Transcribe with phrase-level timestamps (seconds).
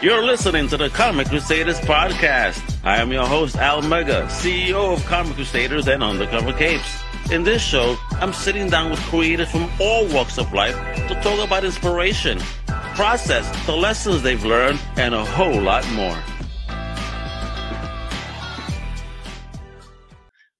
[0.00, 2.62] You're listening to the Comic Crusaders podcast.
[2.84, 7.02] I am your host, Al Mega, CEO of Comic Crusaders and Undercover Capes.
[7.32, 10.76] In this show, I'm sitting down with creators from all walks of life
[11.08, 12.38] to talk about inspiration,
[12.94, 16.16] process, the lessons they've learned, and a whole lot more.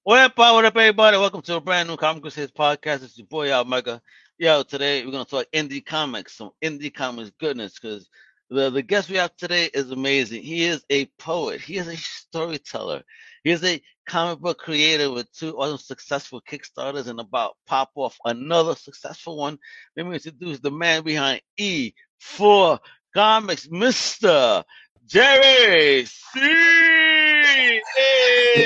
[0.03, 1.15] What up, what up, everybody?
[1.15, 3.05] Welcome to a brand new Comic Crusaders podcast.
[3.05, 4.01] It's your boy, Al Mega.
[4.37, 8.09] Yo, today we're going to talk indie comics, some indie comics goodness, because
[8.49, 10.41] the, the guest we have today is amazing.
[10.41, 11.61] He is a poet.
[11.61, 13.03] He is a storyteller.
[13.43, 18.17] He is a comic book creator with two other successful Kickstarters and about pop off
[18.25, 19.59] another successful one.
[19.95, 22.79] Let me introduce the man behind E4
[23.15, 24.63] Comics, Mr.
[25.05, 26.39] Jerry C.
[26.39, 27.81] Hey,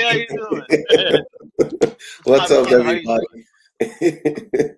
[0.02, 0.66] how you doing?
[2.24, 3.46] What's up, everybody?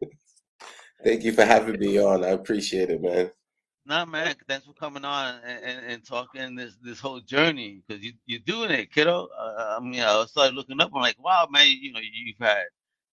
[1.04, 2.24] Thank you for having me on.
[2.24, 3.30] I appreciate it, man.
[3.86, 4.36] Nah, man.
[4.48, 8.40] Thanks for coming on and, and, and talking this this whole journey because you you're
[8.40, 9.28] doing it, kiddo.
[9.38, 10.92] Uh, I mean, I started looking up.
[10.94, 11.68] I'm like, wow, man.
[11.68, 12.64] You know, you've had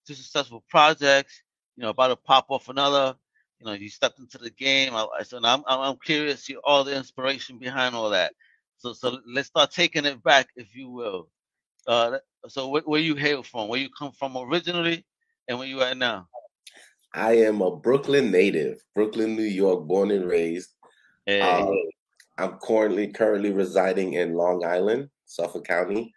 [0.08, 1.44] two successful projects.
[1.78, 3.16] You know, about to pop off another.
[3.62, 4.96] You know, you stepped into the game.
[4.96, 8.34] I, so I'm I'm curious you all the inspiration behind all that.
[8.78, 11.30] So so let's start taking it back, if you will.
[11.88, 13.70] Uh, so where, where you hail from?
[13.70, 15.06] Where you come from originally,
[15.48, 16.28] and where you at now?
[17.14, 20.70] I am a Brooklyn native, Brooklyn, New York, born and raised.
[21.26, 21.42] Hey.
[21.42, 21.76] Um,
[22.38, 26.14] I'm currently currently residing in Long Island, Suffolk County.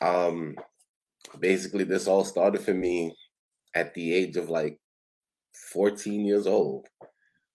[0.00, 0.54] Um,
[1.40, 3.12] basically, this all started for me
[3.74, 4.78] at the age of like
[5.72, 6.86] 14 years old.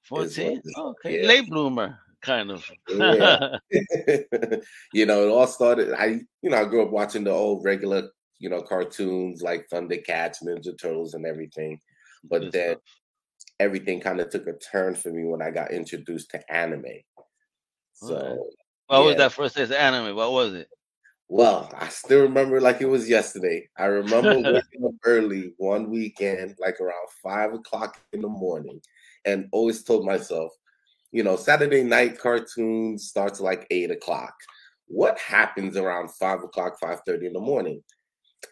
[0.09, 0.61] 14?
[0.77, 1.27] okay, yeah.
[1.27, 2.69] late bloomer, kind of.
[2.89, 3.57] yeah.
[4.93, 5.93] you know, it all started.
[5.93, 10.43] I, you know, I grew up watching the old regular, you know, cartoons like Thundercats,
[10.43, 11.79] Ninja Turtles, and everything.
[12.23, 12.75] But then
[13.59, 16.85] everything kind of took a turn for me when I got introduced to anime.
[17.93, 18.39] So, okay.
[18.87, 19.05] what yeah.
[19.05, 20.15] was that first taste of anime?
[20.15, 20.67] What was it?
[21.33, 23.69] Well, I still remember like it was yesterday.
[23.77, 28.81] I remember waking up early one weekend, like around five o'clock in the morning,
[29.23, 30.51] and always told myself,
[31.13, 34.33] you know, Saturday night cartoons starts like eight o'clock.
[34.87, 37.81] What happens around five o'clock, five thirty in the morning?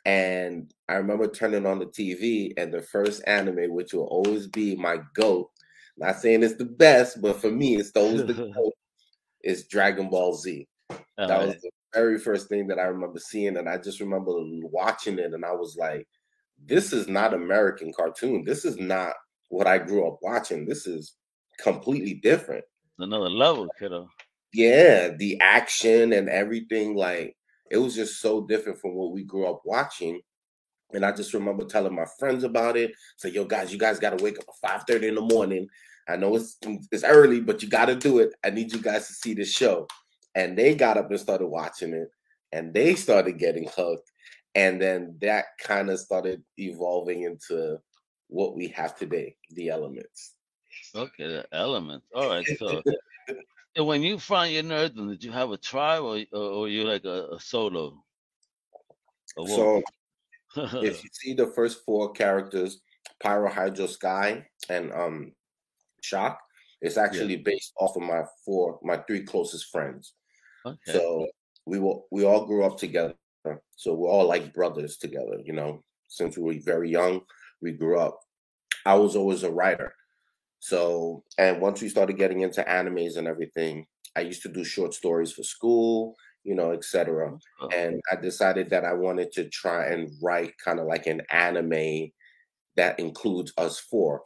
[0.06, 4.76] And I remember turning on the TV, and the first anime, which will always be
[4.76, 5.50] my goat,
[5.98, 8.74] not saying it's the best, but for me, it's always the goat,
[9.44, 10.68] is Dragon Ball Z.
[10.92, 14.32] Oh, that was the very first thing that I remember seeing, and I just remember
[14.36, 16.08] watching it, and I was like,
[16.66, 18.44] "This is not American cartoon.
[18.46, 19.14] This is not
[19.50, 20.66] what I grew up watching.
[20.66, 21.16] This is
[21.62, 22.64] completely different.
[22.98, 24.10] Another level, kiddo.
[24.54, 27.36] Yeah, the action and everything, like
[27.72, 30.22] it was just so different from what we grew up watching.
[30.94, 32.92] And I just remember telling my friends about it.
[33.18, 35.68] Say, yo, guys, you guys got to wake up at 5 30 in the morning.
[36.08, 36.58] I know it's
[36.92, 38.34] it's early, but you got to do it.
[38.44, 39.88] I need you guys to see this show.
[40.34, 42.10] And they got up and started watching it,
[42.52, 44.12] and they started getting hooked.
[44.56, 47.78] And then that kind of started evolving into
[48.28, 50.34] what we have today, the elements.
[50.96, 52.06] Okay, the elements.
[52.16, 52.46] All right.
[52.58, 52.82] So
[53.80, 57.06] And when you find your nerdom, did you have a tribe or or, you like
[57.06, 58.04] a, a solo?
[59.38, 59.82] A so
[60.58, 62.82] if you see the first four characters,
[63.24, 65.32] Pyro Hydro Sky and um
[66.02, 66.42] Shock,
[66.82, 67.44] it's actually yeah.
[67.46, 70.12] based off of my four my three closest friends.
[70.66, 70.92] Okay.
[70.92, 71.28] So
[71.66, 73.16] we will we all grew up together.
[73.78, 75.86] So we're all like brothers together, you know.
[76.10, 77.22] Since we were very young,
[77.62, 78.20] we grew up.
[78.86, 79.94] I was always a writer.
[80.60, 84.94] So, and once we started getting into animes and everything, I used to do short
[84.94, 87.38] stories for school, you know, etc.
[87.62, 87.68] Oh.
[87.70, 92.12] And I decided that I wanted to try and write kind of like an anime
[92.76, 94.22] that includes us four.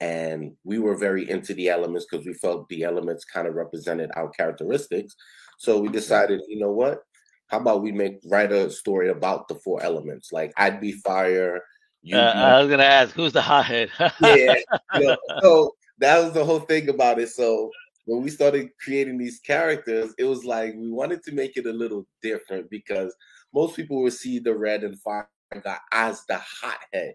[0.00, 4.10] And we were very into the elements because we felt the elements kind of represented
[4.14, 5.14] our characteristics.
[5.58, 7.00] So we decided, you know what?
[7.48, 10.32] How about we make write a story about the four elements?
[10.32, 11.62] Like I'd be fire,
[12.02, 13.90] you, uh, I was gonna ask who's the hothead.
[14.20, 14.54] yeah,
[15.40, 17.28] so that was the whole thing about it.
[17.30, 17.70] So
[18.06, 21.72] when we started creating these characters, it was like we wanted to make it a
[21.72, 23.14] little different because
[23.54, 25.28] most people would see the red and fire
[25.62, 27.14] guy as the hothead.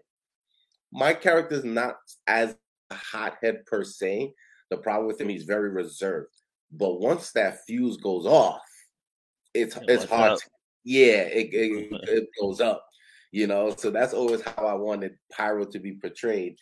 [0.90, 1.96] My character is not
[2.26, 2.56] as
[2.90, 4.32] a hothead per se.
[4.70, 6.32] The problem with him, he's very reserved.
[6.72, 8.62] But once that fuse goes off,
[9.52, 10.38] it's it's hard.
[10.38, 10.44] To,
[10.84, 12.87] yeah, it, it, it goes up
[13.32, 13.74] you know.
[13.76, 16.56] So that's always how I wanted Pyro to be portrayed.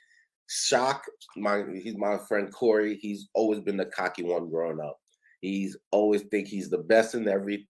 [0.49, 1.05] Shock,
[1.37, 2.99] my he's my friend Corey.
[3.01, 4.99] He's always been the cocky one growing up.
[5.41, 7.67] He's always think he's the best in everything.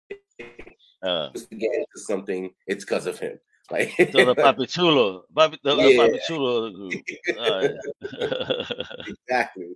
[1.03, 3.39] Uh, Just to get into something, it's because of him.
[3.69, 6.07] Like so the Papi Chulo, Papi, the, yeah.
[6.07, 6.93] Papi Chulo group.
[9.29, 9.75] exactly.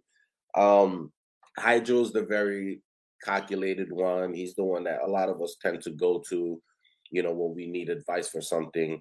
[0.55, 1.11] Um,
[1.59, 2.83] Hydro's the very
[3.25, 4.33] calculated one.
[4.33, 6.63] He's the one that a lot of us tend to go to,
[7.11, 9.01] you know, when we need advice for something.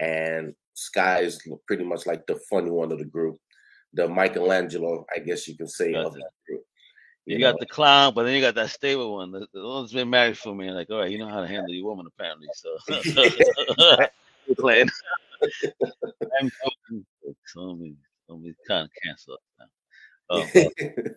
[0.00, 3.38] And Sky is pretty much like the funny one of the group,
[3.92, 6.62] the Michelangelo, I guess you can say, of the group.
[7.26, 9.32] You, you got the clown, but then you got that stable one.
[9.32, 10.70] The, the one's been married for me.
[10.70, 12.48] Like, all right, you know how to handle your woman, apparently.
[12.54, 12.76] So,
[14.58, 14.88] playing.
[16.40, 17.06] I'm joking.
[17.46, 17.94] So me,
[18.28, 19.66] let me kind of cancel it now.
[20.30, 21.10] Um,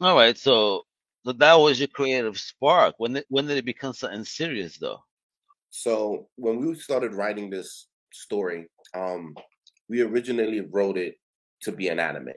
[0.00, 0.82] all right, so
[1.24, 2.96] so that was your creative spark.
[2.98, 5.02] When did, when did it become something serious, though?
[5.76, 9.34] So when we started writing this story, um,
[9.88, 11.16] we originally wrote it
[11.62, 12.32] to be an anime,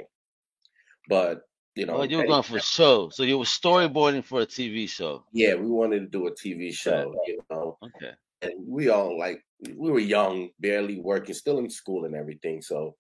[1.08, 1.42] but
[1.76, 4.46] you know, oh, you were going for a show, so you were storyboarding for a
[4.48, 5.24] TV show.
[5.34, 7.14] Yeah, we wanted to do a TV show.
[7.28, 8.14] You know, okay.
[8.42, 12.64] And we all like we were young, barely working, still in school and everything.
[12.64, 12.96] So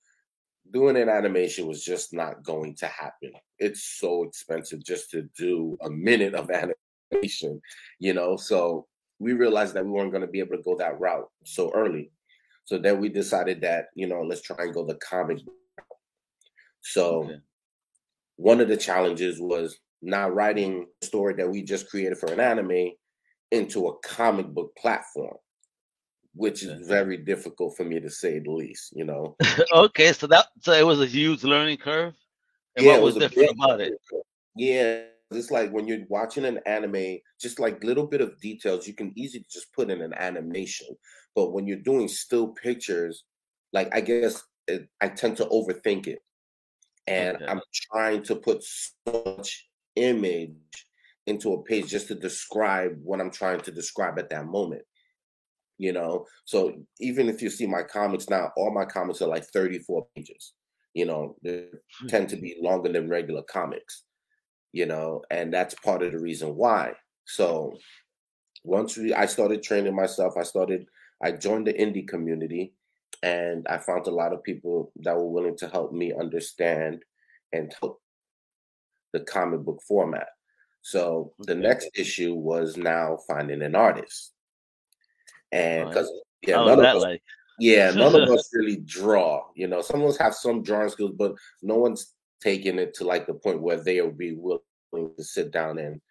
[0.70, 3.32] doing an animation was just not going to happen.
[3.58, 6.52] It's so expensive just to do a minute of
[7.12, 7.60] animation,
[7.98, 8.38] you know.
[8.38, 8.86] So
[9.20, 12.12] we realized that we weren't going to be able to go that route so early.
[12.66, 15.40] So then we decided that, you know, let's try and go the comic.
[16.82, 17.36] So okay.
[18.36, 22.40] one of the challenges was not writing a story that we just created for an
[22.40, 22.92] anime
[23.52, 25.38] into a comic book platform
[26.38, 29.36] which is very difficult for me to say the least, you know.
[29.74, 32.14] okay, so that so it was a huge learning curve.
[32.76, 33.94] And yeah, what was, was different about it?
[34.56, 35.02] Yeah,
[35.32, 39.12] it's like when you're watching an anime, just like little bit of details you can
[39.16, 40.88] easily just put in an animation.
[41.36, 43.24] But when you're doing still pictures,
[43.74, 46.20] like I guess it, I tend to overthink it,
[47.08, 47.46] and okay.
[47.46, 50.56] I'm trying to put so much image
[51.26, 54.84] into a page just to describe what I'm trying to describe at that moment
[55.78, 59.46] you know so even if you see my comics now all my comics are like
[59.46, 60.54] 34 pages
[60.94, 61.66] you know they
[62.00, 62.08] hmm.
[62.08, 64.04] tend to be longer than regular comics
[64.72, 66.94] you know and that's part of the reason why
[67.26, 67.74] so
[68.64, 70.86] once we i started training myself i started
[71.24, 72.74] i joined the indie community
[73.24, 77.04] and i found a lot of people that were willing to help me understand
[77.54, 78.02] and help
[79.14, 80.28] the comic book format
[80.82, 84.34] so the next issue was now finding an artist
[85.52, 86.12] and because
[86.46, 87.22] yeah, none of us, like?
[87.60, 89.44] yeah, none of us really draw.
[89.56, 93.04] You know, some of us have some drawing skills, but no one's taking it to
[93.04, 94.62] like the point where they'll be willing
[95.18, 96.02] to sit down and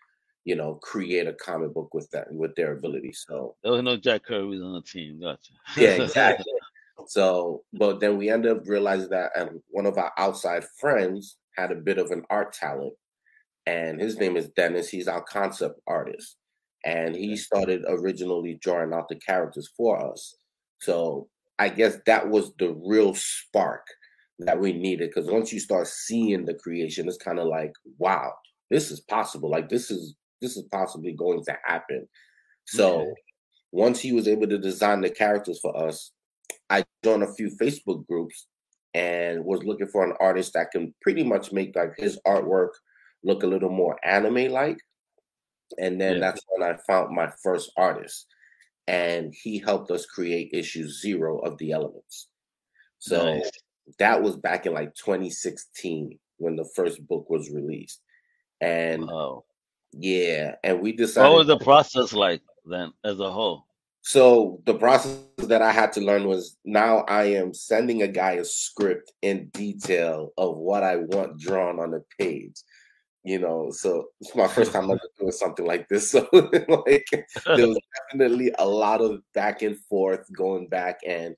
[0.45, 3.13] you know create a comic book with that with their ability.
[3.13, 5.21] So there was no Jack Kirby's on the team.
[5.21, 5.53] Gotcha.
[5.77, 6.53] yeah, exactly.
[7.07, 11.73] so, but then we ended up realizing that um, one of our outside friends had
[11.73, 12.95] a bit of an art talent,
[13.67, 14.89] and his name is Dennis.
[14.89, 16.37] He's our concept artist
[16.87, 20.37] and he started originally drawing out the characters for us.
[20.81, 21.29] So
[21.59, 23.85] I guess that was the real spark
[24.39, 28.33] that we needed because once you start seeing the creation, it's kind of like, wow,
[28.71, 29.51] this is possible.
[29.51, 32.07] Like this is this is possibly going to happen.
[32.67, 33.13] So yeah.
[33.73, 36.13] once he was able to design the characters for us,
[36.69, 38.47] I joined a few Facebook groups
[38.93, 42.71] and was looking for an artist that can pretty much make like his artwork
[43.25, 44.79] look a little more anime like
[45.79, 46.21] and then yeah.
[46.21, 48.27] that's when I found my first artist.
[48.89, 52.29] And he helped us create issue zero of the elements.
[52.99, 53.51] So nice.
[53.99, 58.01] That was back in like 2016 when the first book was released.
[58.61, 59.45] And wow.
[59.93, 63.65] yeah, and we decided What was the process like then as a whole?
[64.03, 68.33] So the process that I had to learn was now I am sending a guy
[68.33, 72.63] a script in detail of what I want drawn on the page
[73.27, 77.05] you know so it's my first time ever doing something like this so like
[77.57, 77.79] there was
[78.11, 81.35] definitely a lot of back and forth going back and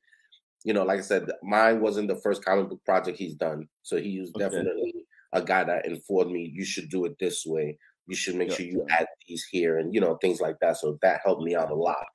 [0.64, 3.96] you know like i said mine wasn't the first comic book project he's done so
[3.96, 5.04] he was definitely okay.
[5.34, 8.56] a guy that informed me you should do it this way you should make yeah.
[8.56, 11.54] sure you add these here and you know things like that so that helped me
[11.54, 12.06] out a lot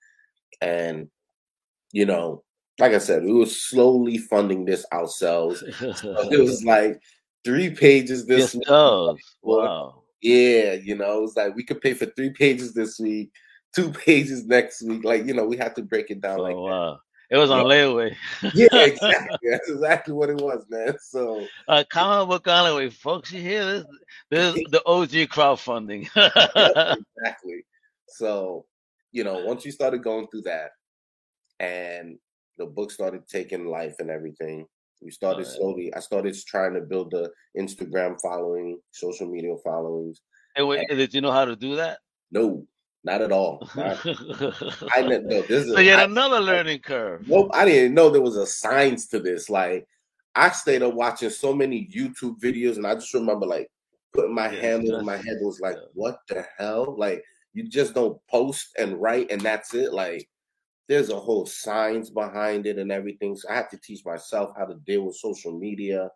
[0.62, 1.08] and
[1.92, 2.44] you know
[2.80, 5.64] like i said we were slowly funding this ourselves
[5.96, 7.00] so it was like
[7.44, 8.70] three pages this week.
[8.70, 10.04] Wow.
[10.22, 13.32] Yeah, you know, it's like we could pay for three pages this week,
[13.76, 15.04] two pages next week.
[15.04, 16.92] Like, you know, we have to break it down oh, like wow.
[16.92, 17.00] That.
[17.30, 18.16] It was on layaway.
[18.54, 19.50] yeah, exactly.
[19.50, 20.96] That's exactly what it was, man.
[21.02, 23.32] So uh comic book on layaway, folks.
[23.32, 23.86] You hear this?
[24.30, 26.10] This is the OG crowdfunding.
[27.18, 27.66] exactly.
[28.08, 28.66] So,
[29.12, 30.72] you know, once you started going through that
[31.60, 32.18] and
[32.58, 34.68] the book started taking life and everything,
[35.02, 35.94] we started slowly.
[35.94, 40.22] I started trying to build the Instagram following, social media followings.
[40.56, 42.00] And, wait, and did you know how to do that?
[42.32, 42.66] No,
[43.04, 43.68] not at all.
[43.76, 43.98] I,
[44.94, 45.68] I didn't know this.
[45.68, 47.28] So you had another learning curve.
[47.28, 49.50] Nope, I didn't know there was a science to this.
[49.50, 49.88] Like
[50.36, 53.70] I stayed up watching so many YouTube videos, and I just remember like
[54.14, 56.96] putting my hand over my head was like, what the hell?
[56.98, 59.94] Like you just don't post and write and that's it.
[59.94, 60.28] Like
[60.88, 63.36] there's a whole science behind it and everything.
[63.36, 66.10] So I have to teach myself how to deal with social media,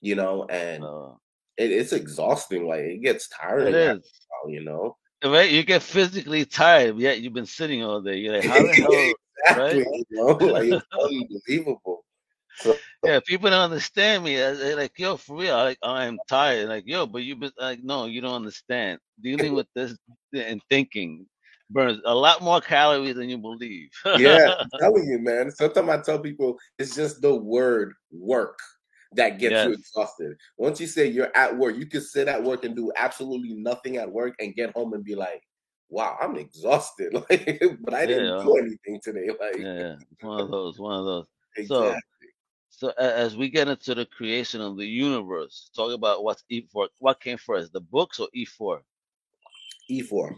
[0.00, 1.10] you know, and uh,
[1.56, 2.66] it, it's exhausting.
[2.66, 3.68] Like it gets tiring.
[3.68, 4.26] It is.
[4.28, 4.96] While, you know.
[5.24, 8.18] Right, you get physically tired, yet you've been sitting all day.
[8.18, 9.14] You're like, how the hell?
[9.48, 9.86] exactly, right?
[9.94, 12.04] you know, like it's unbelievable.
[12.56, 14.36] So, yeah, people don't understand me.
[14.36, 16.68] They're like, yo, for real, like I'm tired.
[16.68, 19.00] Like, yo, but you've been like, no, you don't understand.
[19.20, 19.96] Dealing with this
[20.32, 21.26] and thinking
[21.70, 23.90] burns a lot more calories than you believe.
[24.16, 25.50] yeah, I'm telling you, man.
[25.50, 28.58] Sometimes I tell people it's just the word work
[29.12, 29.66] that gets yes.
[29.66, 30.36] you exhausted.
[30.56, 33.96] Once you say you're at work, you can sit at work and do absolutely nothing
[33.96, 35.42] at work and get home and be like,
[35.88, 37.14] wow, I'm exhausted.
[37.30, 38.44] Like, but I didn't yeah.
[38.44, 39.28] do anything today.
[39.40, 41.26] Like, yeah, one of those, one of those.
[41.56, 42.00] Exactly.
[42.70, 46.88] So, so as we get into the creation of the universe, talk about what's E4.
[46.98, 48.80] What came first, the books or E4?
[49.90, 50.10] E4.
[50.10, 50.36] E4.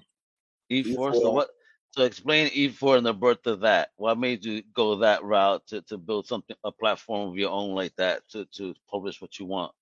[0.71, 1.15] E4.
[1.15, 1.49] So what?
[1.93, 3.91] So explain E4 and the birth of that.
[3.97, 7.75] What made you go that route to, to build something, a platform of your own
[7.75, 9.73] like that to, to publish what you want?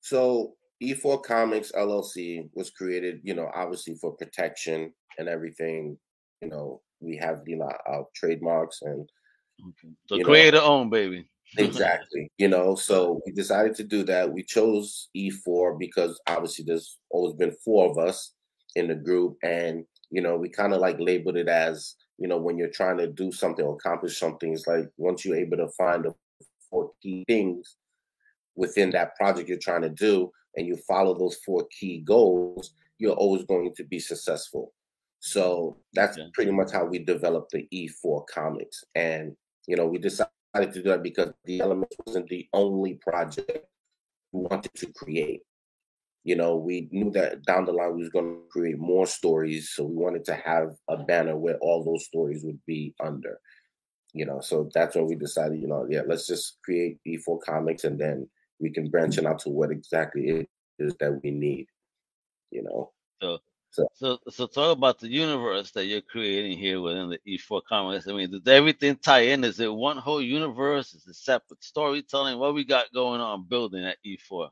[0.00, 5.96] So E4 Comics LLC was created, you know, obviously for protection and everything.
[6.40, 9.08] You know, we have, you know, our trademarks and
[9.60, 9.94] okay.
[10.08, 11.26] so creator own, baby.
[11.56, 12.32] exactly.
[12.38, 14.32] You know, so we decided to do that.
[14.32, 18.32] We chose E4 because obviously there's always been four of us
[18.74, 22.36] in the group and you know, we kind of like labeled it as, you know,
[22.36, 25.68] when you're trying to do something or accomplish something, it's like once you're able to
[25.70, 26.12] find the
[26.70, 27.76] four key things
[28.54, 33.14] within that project you're trying to do and you follow those four key goals, you're
[33.14, 34.74] always going to be successful.
[35.20, 36.26] So that's yeah.
[36.34, 38.84] pretty much how we developed the E4 comics.
[38.94, 39.34] And,
[39.66, 43.66] you know, we decided to do that because the elements wasn't the only project
[44.32, 45.40] we wanted to create
[46.24, 49.70] you know, we knew that down the line we was going to create more stories,
[49.70, 53.38] so we wanted to have a banner where all those stories would be under.
[54.14, 57.84] You know, so that's when we decided, you know, yeah, let's just create E4 comics,
[57.84, 58.28] and then
[58.60, 60.48] we can branch it out to what exactly it
[60.78, 61.66] is that we need.
[62.50, 62.92] You know.
[63.20, 63.38] So,
[63.72, 68.06] so, so, so talk about the universe that you're creating here within the E4 comics.
[68.06, 69.42] I mean, does everything tie in?
[69.44, 70.92] Is it one whole universe?
[70.92, 72.38] Is it separate storytelling?
[72.38, 74.50] What we got going on building at E4?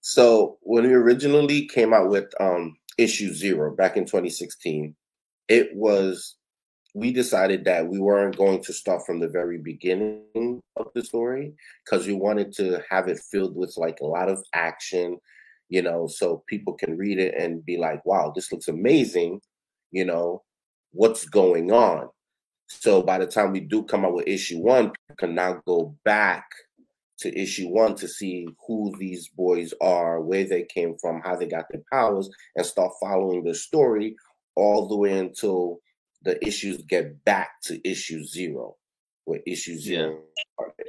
[0.00, 4.94] So when we originally came out with um, issue zero back in 2016,
[5.48, 6.36] it was
[6.94, 11.52] we decided that we weren't going to start from the very beginning of the story
[11.84, 15.16] because we wanted to have it filled with like a lot of action,
[15.68, 19.40] you know, so people can read it and be like, wow, this looks amazing,
[19.92, 20.42] you know,
[20.92, 22.08] what's going on?
[22.66, 25.94] So by the time we do come out with issue one, people can now go
[26.04, 26.44] back
[27.20, 31.46] to issue one to see who these boys are, where they came from, how they
[31.46, 34.16] got their powers, and start following the story
[34.56, 35.78] all the way until
[36.22, 38.76] the issues get back to issue zero,
[39.24, 40.42] where issue zero yeah.
[40.54, 40.86] started.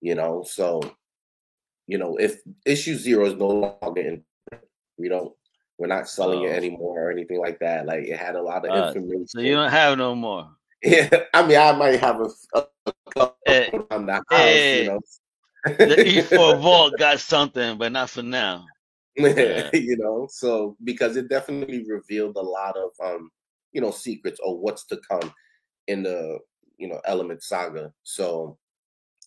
[0.00, 0.82] You know, so
[1.86, 4.24] you know, if issue zero is no longer in,
[4.98, 5.32] we don't,
[5.78, 6.44] we're not selling oh.
[6.44, 7.86] it anymore or anything like that.
[7.86, 9.26] Like it had a lot of uh, information.
[9.26, 10.48] So you don't have no more.
[10.86, 12.66] Yeah, I mean, I might have a, a,
[13.16, 15.00] a hey, on the house, hey, you know,
[15.64, 18.66] the E4 Vault got something, but not for now.
[19.16, 19.70] Yeah.
[19.72, 23.30] you know, so because it definitely revealed a lot of um,
[23.70, 25.32] you know, secrets or what's to come
[25.86, 26.40] in the
[26.78, 27.92] you know element saga.
[28.02, 28.58] So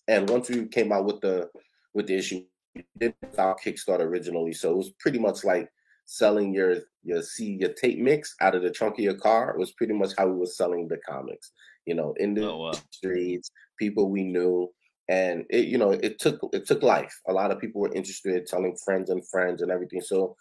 [0.08, 1.48] and once we came out with the
[1.94, 2.42] with the issue,
[2.74, 4.52] we did our Kickstarter originally.
[4.52, 5.68] So it was pretty much like
[6.06, 9.50] selling your your see your tape mix out of the trunk of your car.
[9.50, 11.52] It was pretty much how we were selling the comics.
[11.86, 12.72] You know, in the oh, wow.
[12.90, 14.70] streets, people we knew,
[15.08, 17.14] and it you know it took it took life.
[17.28, 20.00] A lot of people were interested telling friends and friends and everything.
[20.00, 20.36] So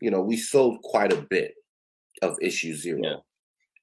[0.00, 1.54] you know we sold quite a bit
[2.22, 3.00] of issue zero.
[3.02, 3.16] Yeah.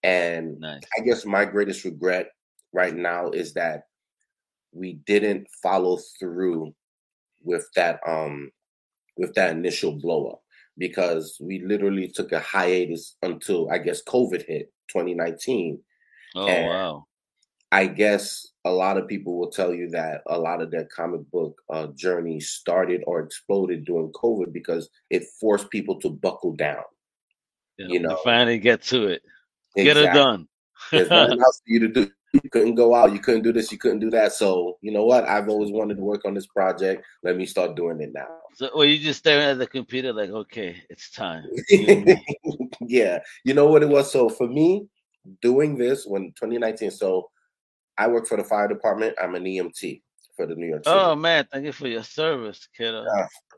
[0.03, 0.81] and nice.
[0.97, 2.27] i guess my greatest regret
[2.73, 3.83] right now is that
[4.73, 6.73] we didn't follow through
[7.43, 8.51] with that um
[9.17, 10.41] with that initial blow up
[10.77, 15.79] because we literally took a hiatus until i guess covid hit 2019
[16.35, 17.05] oh wow.
[17.71, 21.21] I guess a lot of people will tell you that a lot of their comic
[21.31, 26.83] book uh, journey started or exploded during COVID because it forced people to buckle down.
[27.77, 29.21] Yeah, you know, finally get to it,
[29.75, 29.83] exactly.
[29.83, 30.47] get it done.
[30.91, 32.11] There's nothing else for you to do.
[32.33, 33.13] You couldn't go out.
[33.13, 33.71] You couldn't do this.
[33.71, 34.33] You couldn't do that.
[34.33, 35.25] So you know what?
[35.25, 37.05] I've always wanted to work on this project.
[37.23, 38.27] Let me start doing it now.
[38.55, 41.45] So, well, you just staring at the computer like, okay, it's time.
[42.81, 44.11] yeah, you know what it was.
[44.11, 44.87] So for me,
[45.41, 46.91] doing this when 2019.
[46.91, 47.29] So
[47.97, 49.15] I work for the fire department.
[49.21, 50.01] I'm an EMT
[50.35, 50.97] for the New York City.
[50.97, 53.05] Oh man, thank you for your service, kiddo.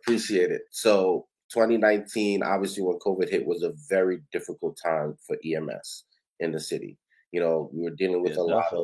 [0.02, 0.62] appreciate it.
[0.72, 6.06] So 2019, obviously, when COVID hit, was a very difficult time for EMS
[6.40, 6.98] in the city.
[7.32, 8.80] You know, we were dealing with yeah, a definitely.
[8.80, 8.84] lot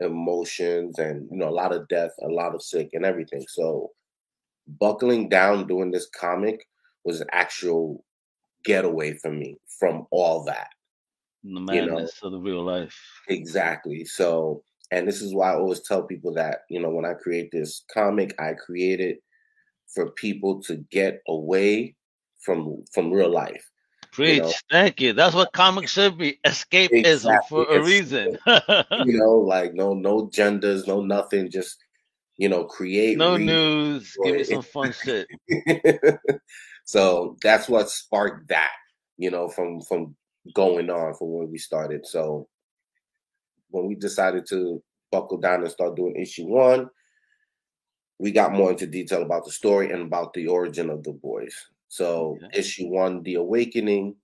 [0.00, 3.44] of emotions and you know a lot of death, a lot of sick, and everything.
[3.48, 3.90] So,
[4.80, 6.66] buckling down doing this comic
[7.04, 8.04] was an actual
[8.64, 10.68] getaway for me from all that.
[11.44, 12.36] The madness you know?
[12.36, 12.96] of the real life.
[13.28, 14.04] Exactly.
[14.04, 14.62] So,
[14.92, 17.84] and this is why I always tell people that you know when I create this
[17.92, 19.22] comic, I create it
[19.92, 21.96] for people to get away
[22.40, 23.68] from from real life.
[24.12, 24.36] Preach.
[24.36, 24.52] You know?
[24.70, 25.14] Thank you.
[25.14, 26.38] That's what comics should be.
[26.46, 27.64] Escapism exactly.
[27.64, 28.36] for a reason.
[28.46, 31.78] you know, like no no genders, no nothing, just
[32.36, 35.26] you know, create no read, news, give me some fun shit.
[36.84, 38.72] so that's what sparked that,
[39.16, 40.14] you know, from from
[40.54, 42.06] going on from when we started.
[42.06, 42.48] So
[43.72, 46.88] when we decided to buckle down and start doing issue one,
[48.18, 51.54] we got more into detail about the story and about the origin of the boys.
[51.88, 52.58] So okay.
[52.60, 54.14] issue one, The Awakening,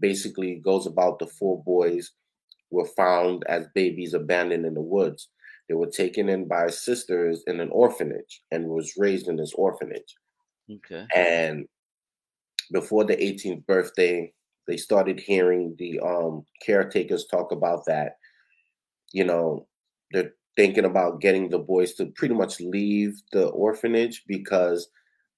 [0.00, 2.10] basically goes about the four boys
[2.70, 5.28] were found as babies abandoned in the woods.
[5.68, 10.16] They were taken in by sisters in an orphanage and was raised in this orphanage.
[10.70, 11.06] Okay.
[11.14, 11.66] And
[12.72, 14.32] before the 18th birthday,
[14.66, 18.16] they started hearing the um, caretakers talk about that.
[19.14, 19.68] You know,
[20.10, 24.88] they're thinking about getting the boys to pretty much leave the orphanage because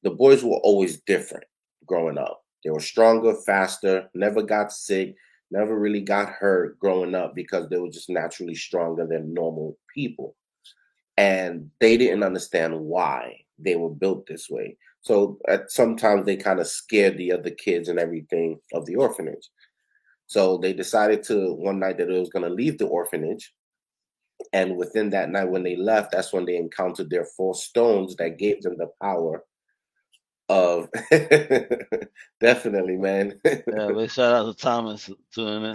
[0.02, 1.44] the boys were always different
[1.84, 2.42] growing up.
[2.64, 5.14] They were stronger, faster, never got sick,
[5.50, 10.34] never really got hurt growing up because they were just naturally stronger than normal people.
[11.18, 14.78] And they didn't understand why they were built this way.
[15.02, 19.50] So at sometimes they kind of scared the other kids and everything of the orphanage.
[20.26, 23.52] So they decided to one night that it was going to leave the orphanage.
[24.52, 28.38] And within that night, when they left, that's when they encountered their four stones that
[28.38, 29.44] gave them the power
[30.48, 30.88] of
[32.40, 33.40] definitely, man.
[33.44, 35.74] yeah, big shout out to Thomas tuning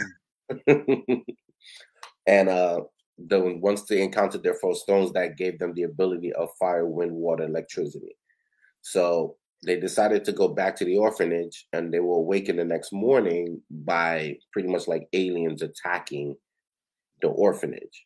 [0.67, 1.23] in.
[2.27, 2.81] and uh
[3.27, 7.11] the once they encountered their four stones, that gave them the ability of fire, wind,
[7.11, 8.15] water, electricity.
[8.81, 12.91] So they decided to go back to the orphanage, and they were awakened the next
[12.91, 16.35] morning by pretty much like aliens attacking
[17.21, 18.05] the orphanage.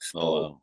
[0.00, 0.60] So oh, wow.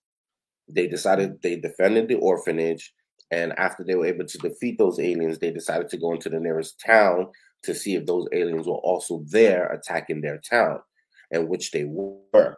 [0.67, 2.93] they decided they defended the orphanage
[3.33, 6.39] and after they were able to defeat those aliens, they decided to go into the
[6.39, 7.29] nearest town
[7.63, 10.79] to see if those aliens were also there attacking their town,
[11.31, 12.57] and which they were.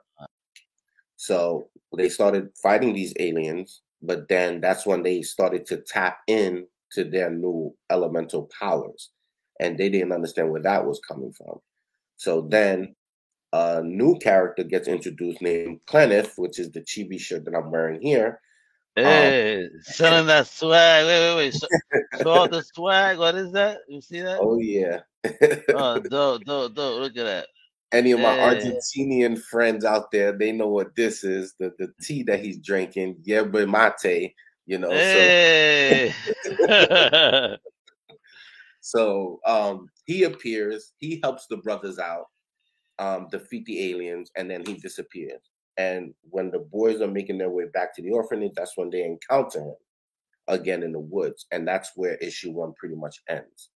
[1.15, 6.67] So they started fighting these aliens, but then that's when they started to tap in
[6.91, 9.11] to their new elemental powers.
[9.61, 11.59] And they didn't understand where that was coming from.
[12.17, 12.95] So then
[13.55, 18.01] a new character gets introduced named Kenneth, which is the chibi shirt that I'm wearing
[18.01, 18.41] here.
[18.95, 21.05] Hey, um, selling that swag.
[21.05, 21.53] Wait, wait, wait.
[21.53, 23.17] Show, show the swag.
[23.17, 23.79] What is that?
[23.87, 24.39] You see that?
[24.41, 25.01] Oh yeah.
[25.73, 27.01] oh, dope, dope, dope.
[27.01, 27.47] Look at that.
[27.91, 28.57] Any of my hey.
[28.57, 31.55] Argentinian friends out there, they know what this is.
[31.59, 34.33] The the tea that he's drinking, yerba mate.
[34.65, 34.91] You know.
[34.91, 36.13] Hey.
[36.43, 37.57] So,
[38.81, 40.93] so um, he appears.
[40.97, 42.25] He helps the brothers out,
[42.99, 45.41] um, defeat the aliens, and then he disappears.
[45.77, 49.03] And when the boys are making their way back to the orphanage, that's when they
[49.03, 49.75] encounter him
[50.47, 51.45] again in the woods.
[51.51, 53.69] And that's where issue one pretty much ends.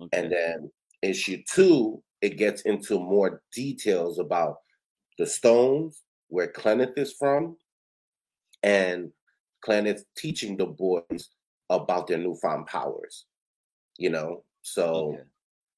[0.00, 0.18] Okay.
[0.18, 0.70] And then
[1.02, 4.56] issue two, it gets into more details about
[5.18, 7.56] the stones, where Kenneth is from,
[8.62, 9.12] and
[9.64, 11.30] Kenneth teaching the boys
[11.68, 13.26] about their newfound powers.
[13.98, 15.22] You know, so okay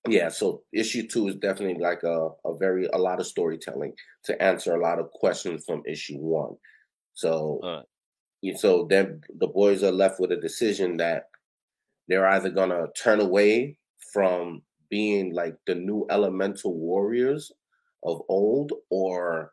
[0.08, 3.92] yeah so issue two is definitely like a, a very a lot of storytelling
[4.24, 6.54] to answer a lot of questions from issue one
[7.14, 8.58] so right.
[8.58, 11.28] so then the boys are left with a decision that
[12.08, 13.76] they're either gonna turn away
[14.12, 17.52] from being like the new elemental warriors
[18.04, 19.52] of old or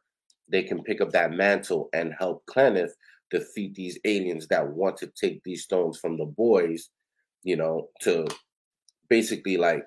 [0.52, 2.96] they can pick up that mantle and help Kenneth
[3.30, 6.90] defeat these aliens that want to take these stones from the boys
[7.44, 8.26] you know to
[9.10, 9.84] basically like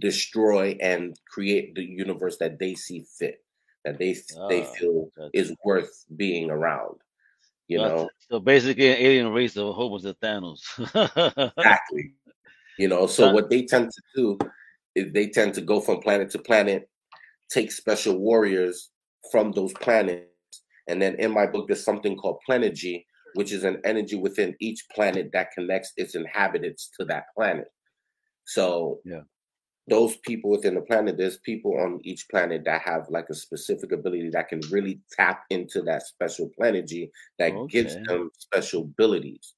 [0.00, 3.44] destroy and create the universe that they see fit,
[3.84, 6.96] that they oh, they ah, feel is worth being around.
[7.68, 10.60] You know, so basically, an alien race of a whole bunch of Thanos.
[11.56, 12.12] exactly.
[12.78, 14.38] You know, so what they tend to do
[14.94, 16.90] is they tend to go from planet to planet,
[17.50, 18.90] take special warriors
[19.30, 20.26] from those planets,
[20.88, 24.84] and then in my book, there's something called Planergy, which is an energy within each
[24.94, 27.68] planet that connects its inhabitants to that planet.
[28.44, 29.20] So yeah
[29.88, 33.92] those people within the planet, there's people on each planet that have like a specific
[33.92, 37.82] ability that can really tap into that special planergy that okay.
[37.82, 39.54] gives them special abilities.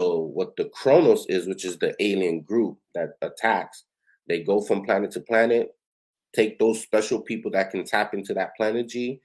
[0.00, 3.84] So what the Kronos is, which is the alien group that attacks,
[4.28, 5.74] they go from planet to planet,
[6.34, 9.20] take those special people that can tap into that planergy,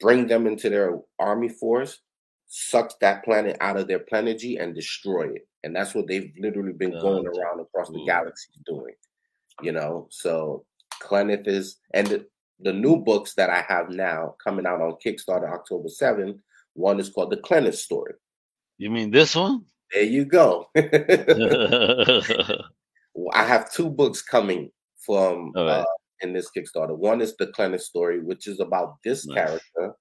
[0.00, 2.00] bring them into their army force,
[2.48, 5.46] suck that planet out of their planergy, and destroy it.
[5.62, 8.94] And that's what they've literally been going around across the galaxy doing.
[9.62, 10.64] You know, so
[11.00, 12.26] Clenneth is, and the,
[12.60, 16.38] the new books that I have now coming out on Kickstarter October 7th,
[16.74, 18.14] one is called The Clenneth Story.
[18.78, 19.64] You mean this one?
[19.92, 20.68] There you go.
[20.76, 20.84] I
[23.44, 25.80] have two books coming from right.
[25.80, 25.84] uh,
[26.20, 26.96] in this Kickstarter.
[26.96, 29.36] One is the Clenneth story, which is about this nice.
[29.36, 29.94] character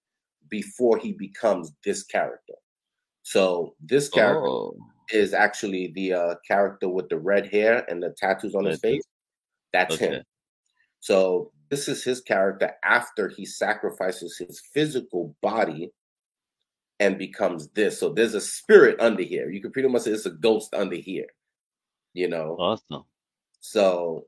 [0.50, 2.54] before he becomes this character.
[3.24, 4.78] So this character oh.
[5.12, 9.04] is actually the uh, character with the red hair and the tattoos on his face.
[9.74, 10.08] That's okay.
[10.08, 10.24] him.
[11.00, 15.92] So this is his character after he sacrifices his physical body
[17.00, 18.00] and becomes this.
[18.00, 19.50] So there's a spirit under here.
[19.50, 21.28] You can pretty much say it's a ghost under here.
[22.14, 22.56] You know.
[22.60, 23.04] Awesome.
[23.60, 24.26] So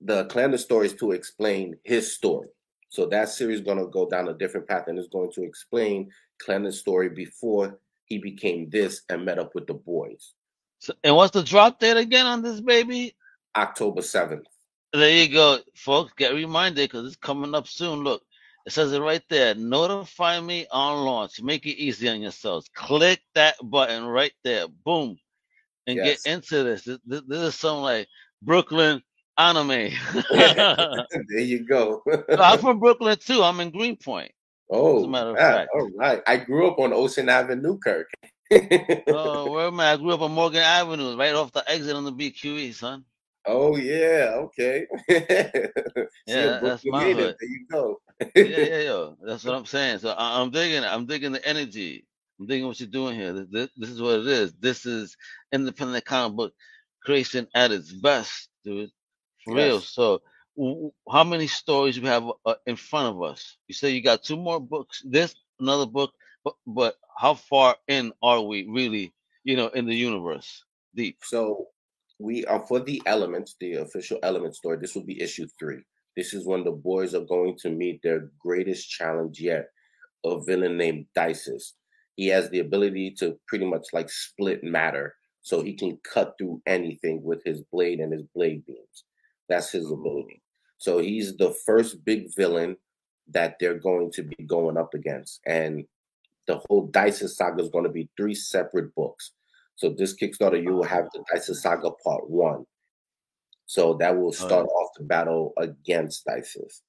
[0.00, 2.48] the Clenneth story is to explain his story.
[2.88, 5.44] So that series is going to go down a different path and is going to
[5.44, 6.10] explain
[6.44, 10.34] Clenneth's story before he became this and met up with the boys.
[10.80, 13.14] So, and what's the drop date again on this baby?
[13.56, 14.44] October 7th.
[14.92, 16.12] There you go, folks.
[16.16, 18.00] Get reminded because it's coming up soon.
[18.04, 18.22] Look,
[18.66, 19.54] it says it right there.
[19.54, 21.42] Notify me on launch.
[21.42, 22.68] Make it easy on yourselves.
[22.74, 24.66] Click that button right there.
[24.84, 25.16] Boom.
[25.86, 26.22] And yes.
[26.22, 26.84] get into this.
[26.84, 26.98] this.
[27.06, 28.06] This is some like
[28.42, 29.02] Brooklyn
[29.38, 29.68] anime.
[30.30, 32.02] there you go.
[32.38, 33.42] I'm from Brooklyn too.
[33.42, 34.32] I'm in Greenpoint.
[34.70, 35.70] Oh, matter of fact.
[35.74, 36.22] all right.
[36.26, 38.08] I grew up on Ocean Avenue, Kirk.
[39.08, 39.92] oh, where am I?
[39.92, 43.04] I grew up on Morgan Avenue, right off the exit on the BQE, son.
[43.46, 44.86] Oh yeah, okay.
[45.08, 47.36] yeah, that's my hood.
[47.40, 48.00] There you go.
[48.36, 49.08] yeah, yeah, yeah.
[49.22, 49.98] That's what I'm saying.
[49.98, 50.84] So I, am digging.
[50.84, 52.06] I'm digging the energy.
[52.38, 53.32] I'm digging what you're doing here.
[53.32, 54.52] This, this, is what it is.
[54.54, 55.16] This is
[55.52, 56.52] independent comic book
[57.04, 58.90] creation at its best, dude.
[59.44, 59.66] For yes.
[59.66, 59.80] real.
[59.80, 60.22] So,
[60.56, 63.56] w- how many stories we have uh, in front of us?
[63.66, 65.02] You say you got two more books.
[65.04, 66.12] This another book,
[66.44, 69.12] but but how far in are we really?
[69.42, 71.18] You know, in the universe, deep.
[71.24, 71.66] So
[72.22, 74.78] we are for the elements, the official element story.
[74.80, 75.82] This will be issue three.
[76.16, 79.66] This is when the boys are going to meet their greatest challenge yet,
[80.24, 81.72] a villain named Dices.
[82.16, 86.62] He has the ability to pretty much like split matter, so he can cut through
[86.66, 89.04] anything with his blade and his blade beams.
[89.48, 90.00] That's his mm-hmm.
[90.00, 90.42] ability.
[90.78, 92.76] So he's the first big villain
[93.32, 95.40] that they're going to be going up against.
[95.46, 95.84] And
[96.46, 99.32] the whole Dices saga is going to be three separate books.
[99.82, 102.64] So this Kickstarter, you will have the Dices Saga Part One.
[103.66, 106.82] So that will start off the battle against Dices.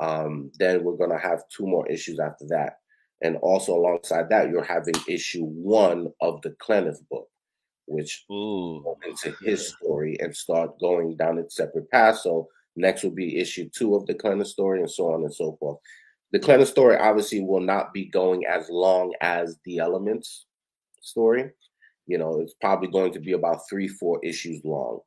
[0.00, 2.78] Um, then we're gonna have two more issues after that,
[3.22, 7.28] and also alongside that, you're having issue one of the Clenneth book,
[7.86, 8.96] which Ooh.
[9.06, 12.18] into his story and start going down its separate path.
[12.18, 15.56] So next will be issue two of the Clenneth story, and so on and so
[15.60, 15.78] forth.
[16.32, 20.46] The Clenneth story obviously will not be going as long as the Elements
[21.00, 21.52] story.
[22.10, 24.98] You know, it's probably going to be about three, four issues long.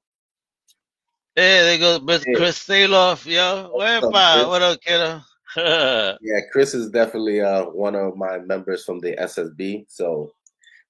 [1.35, 2.23] Hey, there goes Mr.
[2.27, 2.33] Hey.
[2.35, 3.71] Chris Saloff, yo.
[3.75, 4.45] Where am I?
[4.45, 5.19] What up, kiddo?
[6.21, 9.83] yeah, Chris is definitely uh, one of my members from the SSB.
[9.89, 10.31] So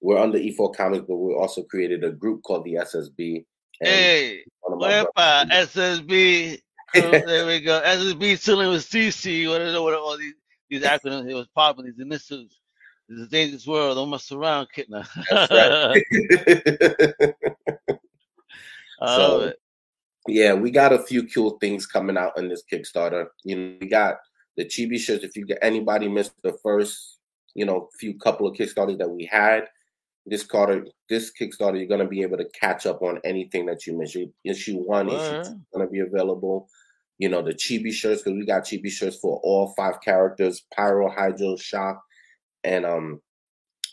[0.02, 3.44] we're under E4 Comics, but we also created a group called the SSB.
[3.82, 5.46] Hey, where am I?
[5.50, 6.60] SSB.
[6.96, 7.82] oh, there we go.
[7.84, 9.50] SSB chilling with CC.
[9.50, 10.36] What know what all these
[10.70, 12.60] these acronyms he was popping these initials.
[13.10, 13.98] It's a dangerous world.
[13.98, 15.08] Don't mess around, Kitna.
[15.30, 17.36] That's right.
[19.06, 19.54] so,
[20.28, 23.28] yeah, we got a few cool things coming out in this Kickstarter.
[23.44, 24.18] You know, we got
[24.58, 25.24] the chibi shirts.
[25.24, 27.18] If you get anybody missed the first,
[27.56, 29.68] you know, few couple of Kickstarters that we had,
[30.26, 33.98] this Carter, this Kickstarter, you're gonna be able to catch up on anything that you
[33.98, 34.18] missed.
[34.46, 36.70] Issue one is gonna be available.
[37.18, 41.10] You know, the chibi shirts because we got chibi shirts for all five characters: Pyro,
[41.10, 42.02] Hydro, Shock,
[42.64, 43.22] and um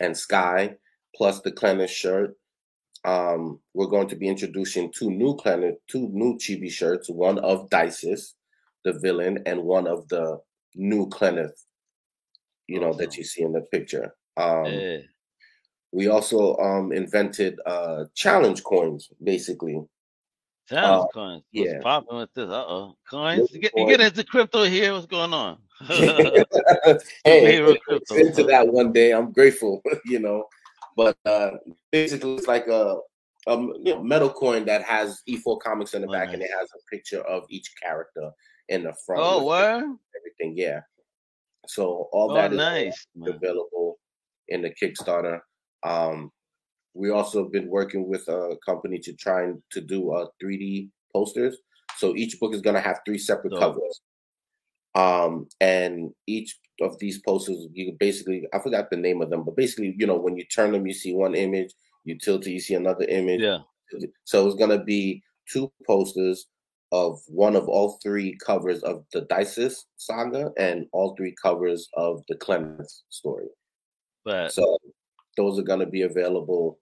[0.01, 0.77] and Sky,
[1.15, 2.37] plus the Clenneth shirt.
[3.05, 7.71] Um, we're going to be introducing two new Clenneth, two new chibi shirts, one of
[7.71, 8.35] Dices,
[8.85, 10.39] the villain, and one of the
[10.75, 11.65] new Clenneth,
[12.67, 12.99] you know, awesome.
[12.99, 14.15] that you see in the picture.
[14.37, 14.99] Um, yeah.
[15.93, 19.81] We also um, invented uh, challenge coins, basically.
[20.69, 21.43] Challenge uh, coins.
[21.53, 21.81] What's yeah.
[21.83, 22.49] popping with this?
[22.49, 22.97] Uh oh.
[23.11, 23.51] Coins.
[23.53, 24.93] You get, you get into crypto here.
[24.93, 25.59] What's going on?
[25.89, 26.45] hey,
[27.25, 29.13] into that one day.
[29.13, 30.45] I'm grateful, you know.
[30.97, 31.53] But uh,
[31.91, 32.97] basically, it's like a,
[33.47, 36.35] a you know, metal coin that has E4 comics in the oh, back, nice.
[36.35, 38.31] and it has a picture of each character
[38.69, 39.23] in the front.
[39.25, 39.83] Oh, what?
[40.19, 40.81] Everything, yeah.
[41.67, 43.99] So all oh, that is nice, available
[44.49, 45.41] in the Kickstarter.
[45.83, 46.31] Um,
[46.95, 50.91] we also have been working with a company to try and to do uh 3D
[51.13, 51.57] posters.
[51.97, 54.01] So each book is gonna have three separate covers.
[54.95, 59.57] Um, and each of these posters, you basically I forgot the name of them, but
[59.57, 61.73] basically, you know, when you turn them, you see one image,
[62.05, 63.41] you tilt it, you see another image.
[63.41, 63.59] Yeah.
[64.25, 66.47] So it's gonna be two posters
[66.93, 72.23] of one of all three covers of the Dices saga and all three covers of
[72.29, 73.47] the Clemens story.
[74.25, 74.77] But so
[75.37, 76.79] those are going to be available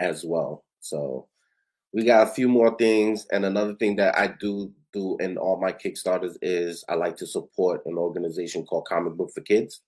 [0.00, 0.64] as well.
[0.80, 1.28] So
[1.92, 5.60] we got a few more things, and another thing that I do do in all
[5.60, 9.80] my Kickstarters is I like to support an organization called Comic Book for Kids.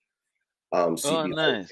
[0.71, 1.71] Um, oh, nice.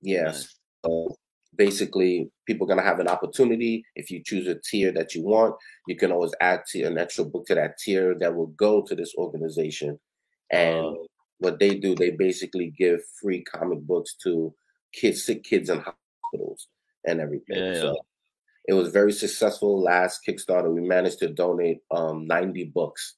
[0.00, 0.34] Yes.
[0.34, 0.56] Nice.
[0.84, 1.16] So
[1.56, 3.84] basically, people are going to have an opportunity.
[3.96, 5.54] If you choose a tier that you want,
[5.86, 8.94] you can always add to an extra book to that tier that will go to
[8.94, 9.98] this organization.
[10.50, 10.94] And uh,
[11.38, 14.54] what they do, they basically give free comic books to
[14.92, 16.68] kids, sick kids in hospitals
[17.06, 17.56] and everything.
[17.56, 17.96] Yeah, so
[18.66, 20.72] it was very successful last Kickstarter.
[20.72, 23.16] We managed to donate um 90 books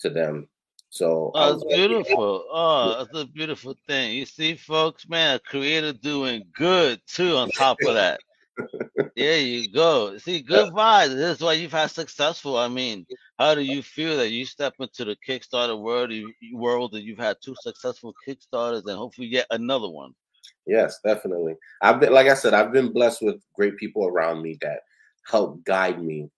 [0.00, 0.48] to them.
[0.90, 2.44] So oh, that's beautiful.
[2.52, 4.14] Oh, that's a beautiful thing.
[4.14, 8.20] You see, folks, man, a creator doing good too on top of that.
[9.16, 10.16] there you go.
[10.18, 11.14] See, good vibes.
[11.14, 12.56] This is why you've had successful.
[12.56, 13.06] I mean,
[13.40, 16.12] how do you feel that you step into the Kickstarter world,
[16.52, 20.14] world, and you've had two successful Kickstarters, and hopefully get another one?
[20.66, 21.54] Yes, definitely.
[21.82, 24.80] I've been, like I said, I've been blessed with great people around me that
[25.30, 26.30] help guide me,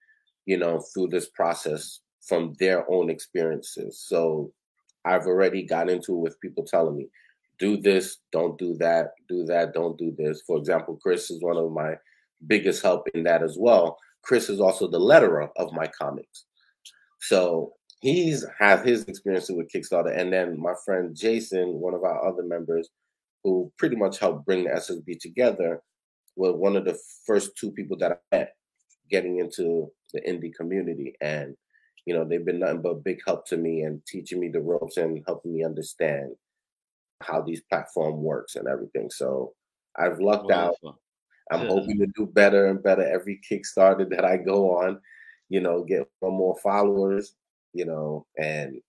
[0.47, 4.05] you know, through this process from their own experiences.
[4.07, 4.53] So
[5.05, 7.09] I've already got into it with people telling me,
[7.59, 10.43] do this, don't do that, do that, don't do this.
[10.47, 11.95] For example, Chris is one of my
[12.47, 13.97] biggest help in that as well.
[14.23, 16.45] Chris is also the letterer of my comics.
[17.21, 20.17] So he's had his experiences with Kickstarter.
[20.17, 22.91] And then my friend Jason, one of our other members,
[23.47, 25.81] who pretty much helped bring the SSB together,
[26.35, 28.57] was one of the first two people that I met
[29.09, 31.15] getting into the indie community.
[31.21, 31.57] And,
[32.07, 34.97] you know, they've been nothing but big help to me and teaching me the ropes
[34.97, 36.33] and helping me understand
[37.23, 39.11] how these platform works and everything.
[39.11, 39.53] So
[39.97, 40.89] I've lucked Wonderful.
[40.89, 40.97] out.
[41.53, 41.69] I'm yeah.
[41.69, 45.01] hoping to do better and better every Kickstarter that I go on,
[45.51, 47.37] you know, get one more followers,
[47.73, 48.81] you know, and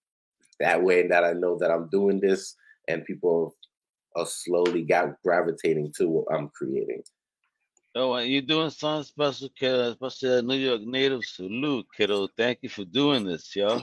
[0.59, 2.55] that way that I know that I'm doing this
[2.87, 3.53] and people
[4.17, 7.03] are slowly got gravitating to what I'm creating.
[7.95, 12.27] Oh, you're doing something special, kiddo, especially a New York native salute, kiddo.
[12.37, 13.81] Thank you for doing this, yo.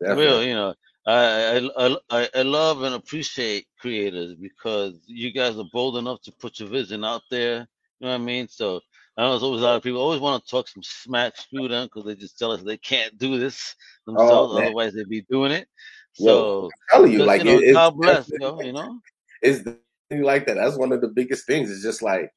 [0.00, 0.24] Definitely.
[0.24, 0.74] Real, you know,
[1.06, 6.32] I, I I I love and appreciate creators because you guys are bold enough to
[6.32, 7.68] put your vision out there.
[7.98, 8.48] You know what I mean?
[8.48, 8.80] So
[9.18, 11.68] I know there's always a lot of people always want to talk some smack through
[11.68, 13.74] them because they just tell us they can't do this
[14.06, 15.68] oh, themselves, oh, otherwise they'd be doing it.
[16.14, 19.00] So I'm telling you, like you know, God bless, yo, you know
[19.42, 19.68] it's
[20.10, 20.54] like that.
[20.54, 21.70] That's one of the biggest things.
[21.70, 22.30] It's just like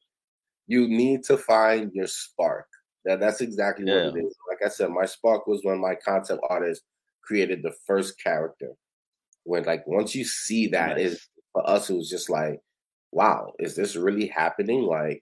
[0.68, 2.68] you need to find your spark.
[3.06, 4.06] That that's exactly yeah.
[4.06, 4.36] what it is.
[4.50, 6.84] Like I said, my spark was when my concept artist
[7.24, 8.72] created the first character.
[9.44, 11.12] When like once you see that, nice.
[11.12, 12.60] is for us it was just like,
[13.12, 14.84] wow, is this really happening?
[14.84, 15.22] Like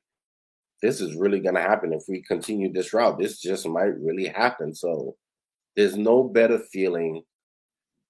[0.82, 3.18] this is really gonna happen if we continue this route.
[3.18, 4.76] This just might really happen.
[4.76, 5.16] So
[5.76, 7.24] there's no better feeling,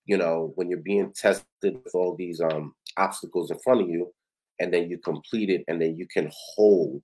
[0.06, 4.12] you know, when you're being tested with all these um obstacles in front of you
[4.60, 7.02] and then you complete it and then you can hold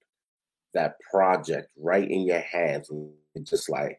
[0.73, 3.11] that project right in your hands and
[3.43, 3.97] just like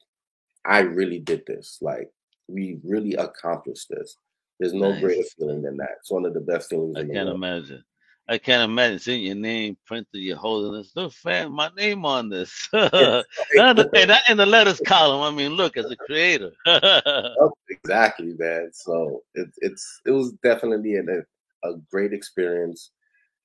[0.64, 2.10] i really did this like
[2.48, 4.16] we really accomplished this
[4.60, 5.00] there's no nice.
[5.00, 7.82] greater feeling than that it's one of the best feelings i can't imagine
[8.30, 10.92] I can't imagine seeing your name printed, you're holding this.
[10.94, 12.68] Look, fam, my name on this.
[12.74, 13.24] and,
[13.54, 15.22] that in the letters column.
[15.22, 16.52] I mean, look, as a creator.
[17.70, 18.68] exactly, man.
[18.74, 21.24] So it, it's it was definitely an,
[21.64, 22.92] a great experience.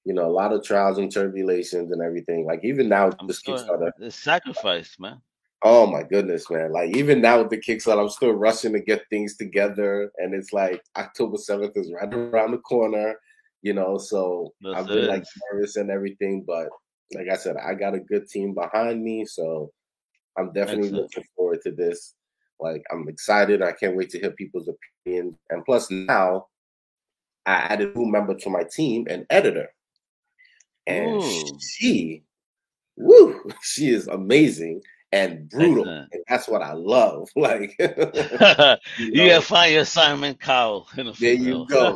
[0.06, 2.46] You know, a lot of trials and tribulations and everything.
[2.46, 3.42] Like even now, I'm this.
[3.42, 5.22] Kickstarter, the sacrifice, man.
[5.66, 6.74] Oh my goodness, man!
[6.74, 10.52] Like even now with the Kickstarter, I'm still rushing to get things together, and it's
[10.52, 13.16] like October seventh is right around the corner.
[13.62, 15.24] You know, so That's I've been like
[15.54, 16.68] nervous and everything, but
[17.14, 19.72] like I said, I got a good team behind me, so
[20.38, 21.04] I'm definitely Excellent.
[21.04, 22.16] looking forward to this.
[22.60, 23.62] Like I'm excited.
[23.62, 25.36] I can't wait to hear people's opinions.
[25.50, 26.48] And plus now
[27.46, 29.70] I added a new member to my team, an editor.
[30.88, 31.60] And Ooh.
[31.60, 32.24] she,
[32.96, 34.82] woo, she is amazing
[35.14, 35.88] and brutal.
[35.88, 37.30] And that's what I love.
[37.36, 40.88] Like you, know, you gotta find your Simon Cowell.
[40.96, 41.96] The there you go.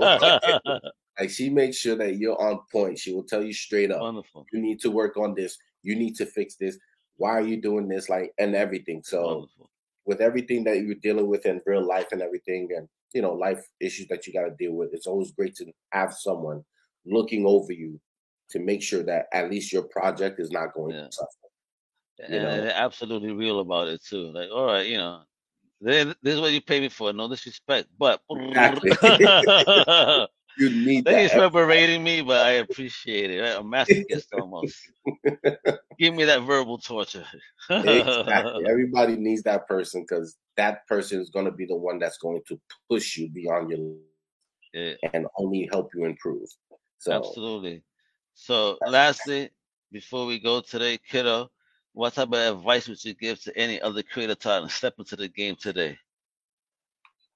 [1.20, 3.00] like she makes sure that you're on point.
[3.00, 4.02] She will tell you straight up.
[4.02, 4.46] Wonderful.
[4.52, 5.58] You need to work on this.
[5.84, 6.78] You need to fix this.
[7.18, 8.10] Why are you doing this?
[8.10, 9.02] Like and everything.
[9.04, 9.70] So Wonderful.
[10.06, 13.63] with everything that you're dealing with in real life and everything, and you know life
[13.80, 16.63] issues that you got to deal with it's always great to have someone
[17.06, 18.00] looking over you
[18.50, 21.06] to make sure that at least your project is not going yeah.
[21.06, 21.48] to suffer
[22.20, 24.32] and they're absolutely real about it too.
[24.32, 25.22] Like, all right, you know,
[25.80, 27.13] this is what you pay me for.
[27.13, 28.91] No disrespect, but exactly.
[30.58, 33.43] you need Thanks for berating me, but I appreciate it.
[33.43, 34.76] I'm masochist almost.
[36.00, 37.26] Give me that verbal torture.
[37.70, 38.65] exactly.
[38.70, 42.41] Everybody needs that person because that person is going to be the one that's going
[42.48, 43.96] to push you beyond your
[44.74, 45.10] yeah.
[45.13, 46.48] and only help you improve.
[46.98, 47.84] So absolutely.
[48.34, 49.50] So lastly,
[49.91, 51.50] before we go today, kiddo,
[51.93, 55.15] what type of advice would you give to any other creator trying to step into
[55.15, 55.98] the game today?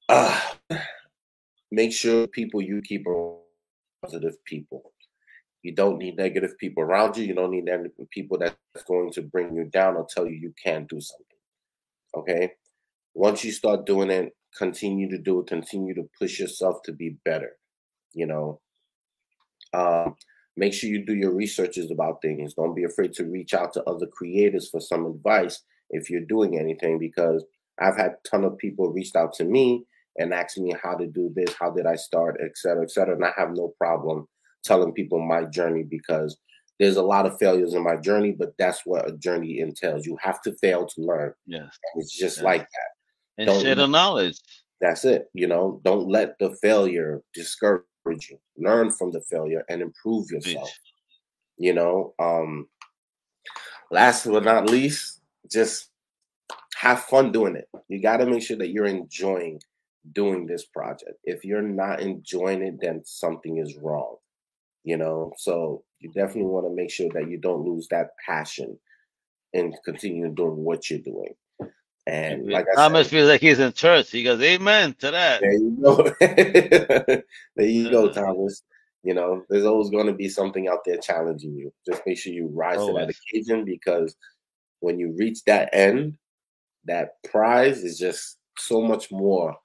[0.10, 0.40] Uh,
[1.72, 3.38] make sure people you keep are
[4.04, 4.94] positive people.
[5.64, 7.26] You don't need negative people around you.
[7.26, 8.56] You don't need any people that's
[8.88, 11.26] going to bring you down or tell you you can't do something.
[12.18, 12.52] Okay?
[13.14, 17.18] Once you start doing it, continue to do it, continue to push yourself to be
[17.24, 17.52] better.
[18.14, 18.62] You know,
[19.74, 20.16] um,
[20.58, 22.56] make sure you do your researches about things.
[22.56, 26.58] Don't be afraid to reach out to other creators for some advice if you're doing
[26.58, 27.46] anything because
[27.80, 29.86] I've had a ton of people reached out to me
[30.18, 33.16] and asked me how to do this, how did I start, et cetera, et cetera.
[33.16, 34.28] And I have no problem
[34.64, 36.38] telling people my journey because
[36.80, 40.06] there's a lot of failures in my journey, but that's what a journey entails.
[40.06, 41.34] You have to fail to learn.
[41.46, 41.78] Yes.
[41.94, 42.44] And it's just yes.
[42.44, 42.90] like that.
[43.38, 44.38] And don't, share the knowledge.
[44.82, 45.30] That's it.
[45.34, 48.40] You know, don't let the failure discourage you.
[48.58, 50.72] Learn from the failure and improve yourself.
[51.58, 52.68] You know, um,
[53.92, 55.22] last but not least,
[55.52, 55.90] just
[56.76, 57.68] have fun doing it.
[57.90, 59.62] You got to make sure that you're enjoying
[60.14, 61.18] doing this project.
[61.24, 64.16] If you're not enjoying it, then something is wrong.
[64.84, 68.80] You know, so you definitely want to make sure that you don't lose that passion
[69.54, 71.36] and continue doing what you're doing.
[72.08, 74.10] And like I Thomas said, feels like he's in church.
[74.10, 75.42] He goes, Amen to that.
[75.42, 76.16] There you go.
[77.56, 78.22] there you go, uh-huh.
[78.22, 78.64] Thomas.
[79.04, 81.72] You know, there's always going to be something out there challenging you.
[81.88, 82.94] Just make sure you rise always.
[82.94, 84.16] to that occasion because
[84.80, 86.18] when you reach that end,
[86.86, 89.56] that prize is just so much more,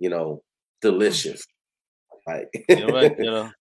[0.00, 0.40] you know, mm.
[0.80, 1.46] delicious.
[2.26, 3.50] Like right, you know.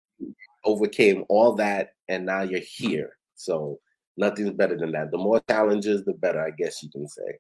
[0.66, 3.18] overcame all that and now you're here.
[3.36, 3.80] So
[4.18, 5.12] nothing's better than that.
[5.12, 7.38] The more challenges, the better, I guess you can say.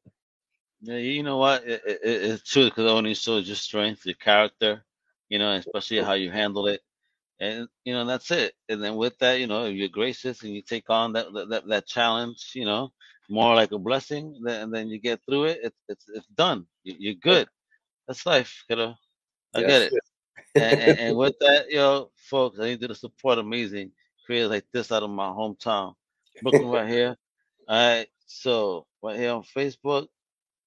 [0.81, 1.63] Yeah, you know what?
[1.65, 4.83] It, it, it's true because only shows your strength, your character,
[5.29, 6.81] you know, especially how you handle it,
[7.39, 8.53] and you know that's it.
[8.67, 11.67] And then with that, you know, if you're gracious and you take on that that
[11.67, 12.91] that challenge, you know,
[13.29, 15.59] more like a blessing, then and then you get through it.
[15.63, 16.65] It's it's it's done.
[16.83, 17.47] You, are good.
[18.07, 18.95] That's life, you know.
[19.55, 19.93] I get it.
[20.55, 23.91] and, and, and, with that, yo, know, folks, I need to support amazing
[24.25, 25.93] creators like this out of my hometown,
[26.41, 27.15] Brooklyn, right here.
[27.67, 30.07] All right, so right here on Facebook,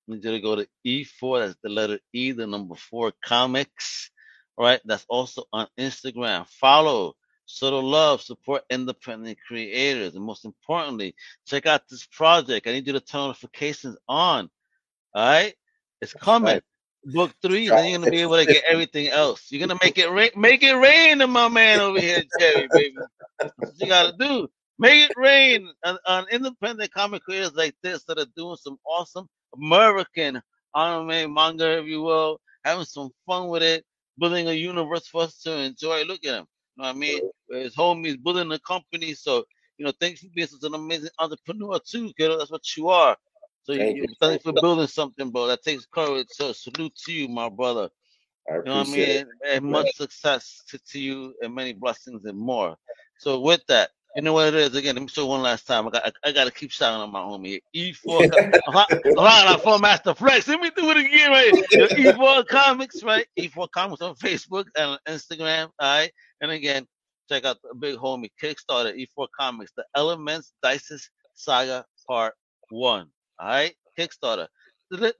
[0.09, 1.41] I need you to go to E4.
[1.41, 4.11] That's the letter E, the number four comics.
[4.57, 4.81] All right.
[4.85, 6.47] That's also on Instagram.
[6.49, 7.15] Follow,
[7.47, 10.15] show the love, support independent creators.
[10.15, 11.15] And most importantly,
[11.47, 12.67] check out this project.
[12.67, 14.49] I need you to turn notifications on.
[15.15, 15.55] All right.
[16.01, 16.61] It's coming.
[17.07, 19.47] Book three, then you're gonna be able to get everything else.
[19.51, 22.97] You're gonna make it rain, make it rain to my man over here, Jerry, baby.
[23.41, 24.49] That's what you gotta do.
[24.79, 29.29] Make it rain on, on independent comic creators like this that are doing some awesome
[29.57, 30.43] American
[30.77, 33.85] anime manga, if you will, having some fun with it,
[34.19, 36.05] building a universe for us to enjoy.
[36.05, 36.47] Look at him.
[36.77, 37.21] You know what I mean?
[37.51, 39.15] His homies building a company.
[39.15, 39.45] So,
[39.79, 42.39] you know, thanks for being such an amazing entrepreneur too, kiddo.
[42.39, 43.17] That's what you are.
[43.67, 45.49] So Thank you, you thanks for building something, bro.
[45.49, 46.29] That takes courage.
[46.31, 47.89] So salute to you, my brother.
[48.49, 49.01] I you know what I mean?
[49.01, 49.29] It.
[49.45, 52.77] And much success to, to you and many blessings and more.
[53.19, 54.77] So with that, you know what it is?
[54.77, 55.89] Again, let me show one last time.
[55.89, 58.55] I got I, I got to keep shouting on my homie E4.
[58.69, 60.47] Hold on, Master Flex.
[60.47, 61.53] Let me do it again, right?
[61.53, 63.27] E4 Comics, right?
[63.37, 65.71] E4 Comics on Facebook and Instagram.
[65.81, 66.13] All right.
[66.41, 66.87] And again,
[67.29, 72.35] check out the big homie Kickstarter E4 Comics, the Elements Dices Saga Part
[72.71, 73.09] One.
[73.39, 74.49] All right, Kickstarter.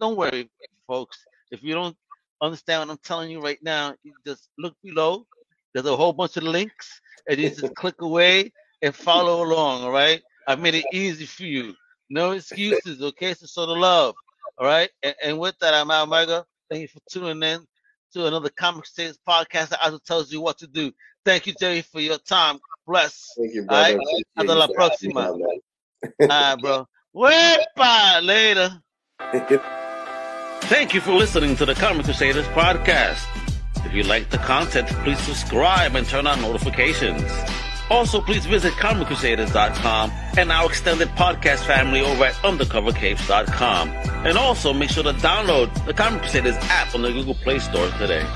[0.01, 0.51] Don't worry,
[0.87, 1.19] folks.
[1.51, 1.97] If you don't
[2.41, 5.27] understand what I'm telling you right now, you just look below.
[5.75, 8.53] There's a whole bunch of links, and you just click away
[8.83, 9.83] and follow along.
[9.83, 10.23] All right.
[10.49, 11.75] I made it easy for you.
[12.09, 13.03] No excuses.
[13.03, 13.35] Okay.
[13.35, 14.15] So show the love.
[14.59, 14.91] All right.
[15.03, 16.47] And, and with that, I'm out, Mega.
[16.71, 17.67] Thank you for tuning in
[18.13, 20.93] to another Comic States podcast that also tells you what to do.
[21.25, 22.59] Thank you, Jerry, for your time.
[22.87, 23.33] Bless.
[23.37, 23.93] Thank you, brother.
[23.93, 24.25] All right.
[24.37, 25.27] Hasta la próxima.
[25.27, 26.87] All right, bro.
[27.17, 28.23] Wepa.
[28.23, 28.83] Later.
[30.69, 33.25] Thank you for listening to the Comic Crusaders podcast.
[33.87, 37.25] If you like the content, please subscribe and turn on notifications.
[37.89, 43.89] Also, please visit ComicCrusaders.com and our extended podcast family over at UndercoverCapes.com.
[44.27, 47.89] And also make sure to download the Comic Crusaders app on the Google Play Store
[47.93, 48.27] today.